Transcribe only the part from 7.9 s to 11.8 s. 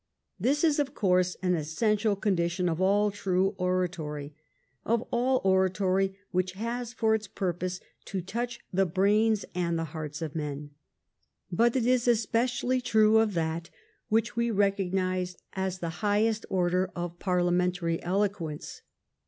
to touch the brains and the hearts of men, but